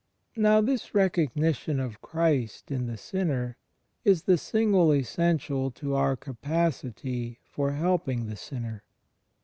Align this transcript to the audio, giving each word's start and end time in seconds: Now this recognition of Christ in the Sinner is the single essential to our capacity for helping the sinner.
Now 0.35 0.61
this 0.61 0.95
recognition 0.95 1.79
of 1.79 2.01
Christ 2.01 2.71
in 2.71 2.87
the 2.87 2.97
Sinner 2.97 3.55
is 4.03 4.23
the 4.23 4.35
single 4.35 4.91
essential 4.91 5.69
to 5.69 5.93
our 5.93 6.15
capacity 6.15 7.37
for 7.43 7.73
helping 7.73 8.25
the 8.25 8.35
sinner. 8.35 8.81